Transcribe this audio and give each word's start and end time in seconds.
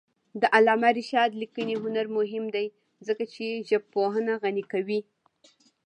د 0.41 0.43
علامه 0.55 0.89
رشاد 0.99 1.29
لیکنی 1.41 1.75
هنر 1.83 2.05
مهم 2.17 2.45
دی 2.55 2.65
ځکه 3.07 3.23
چې 3.33 3.45
ژبپوهنه 3.69 4.33
غني 4.43 4.63
کوي. 4.71 4.99